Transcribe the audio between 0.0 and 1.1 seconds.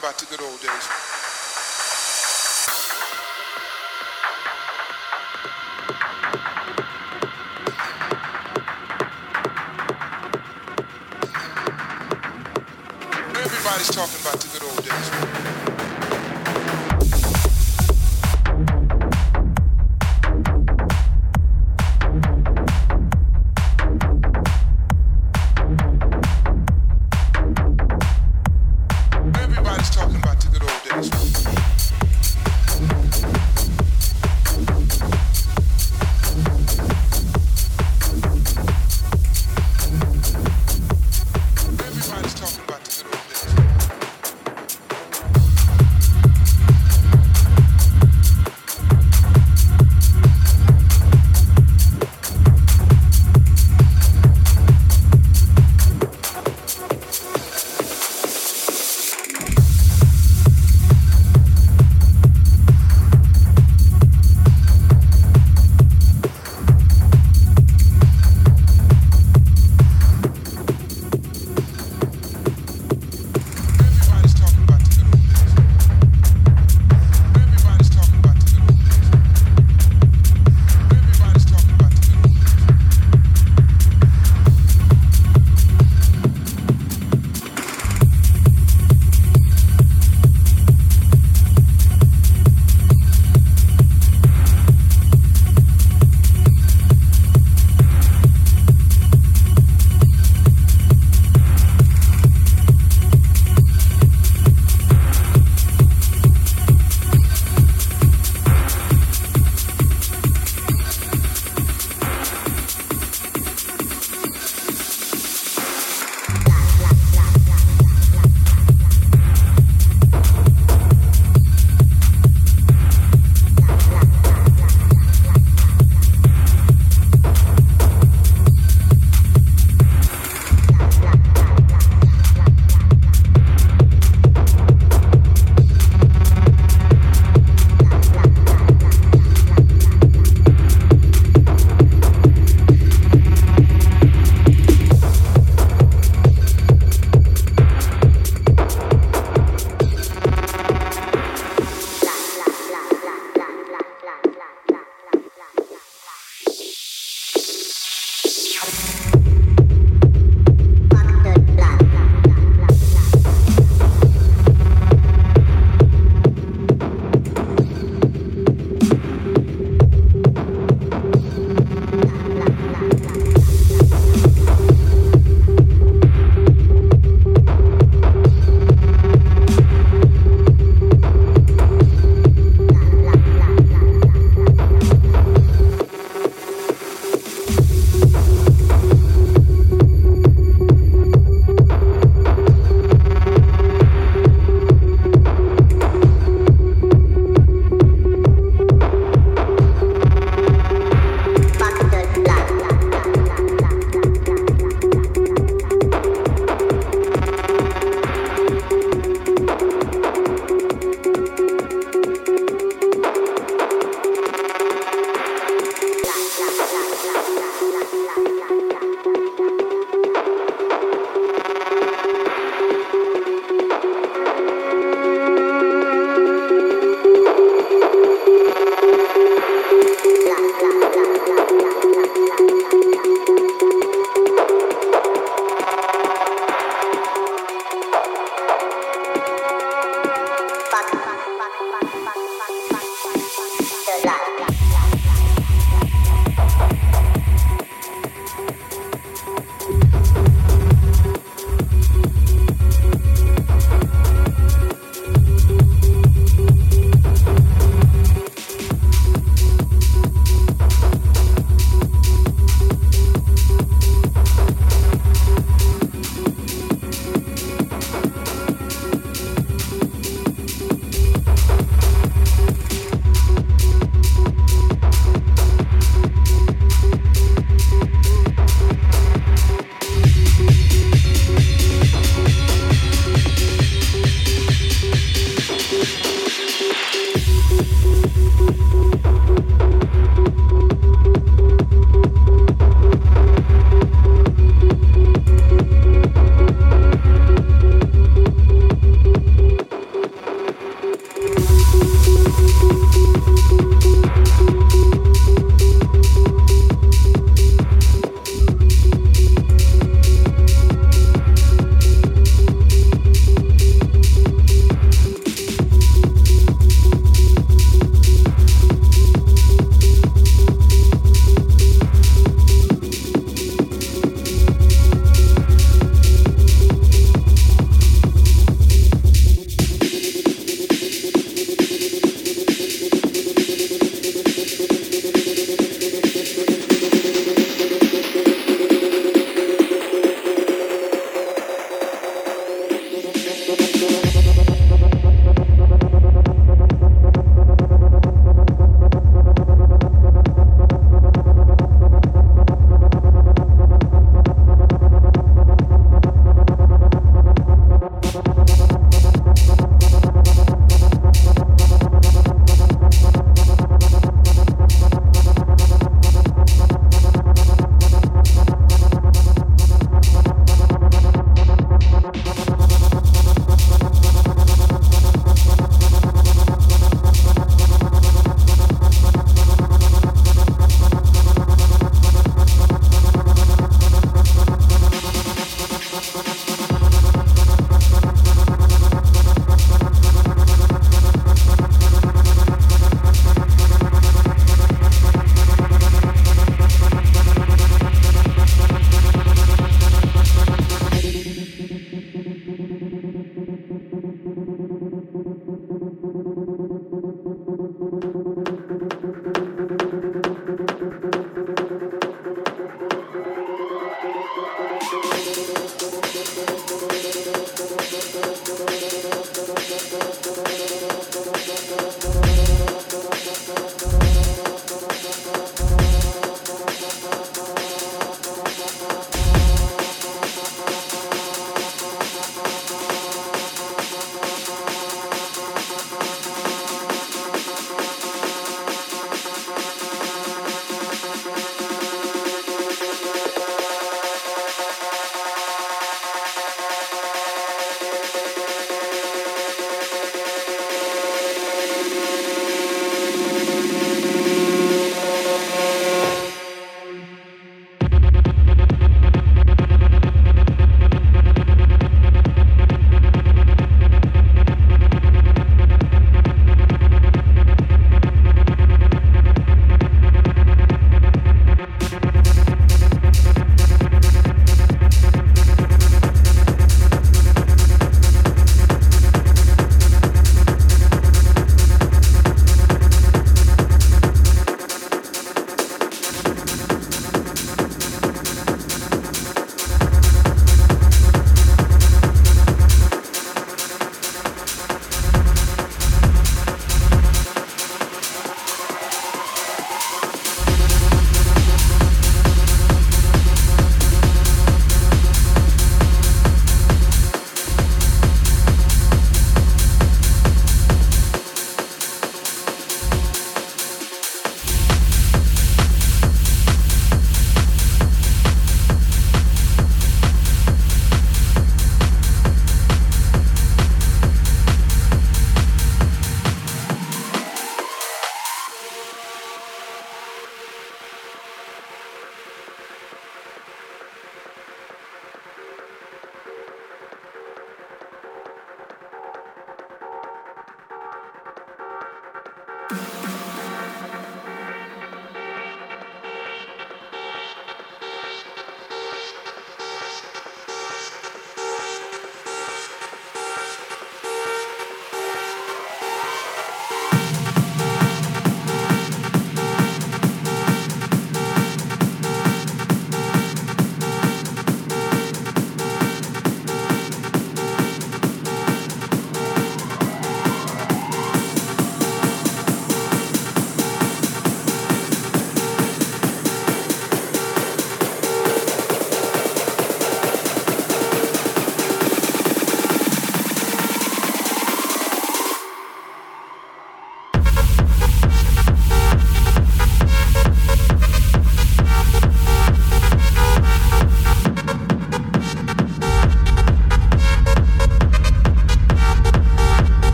back to good old days.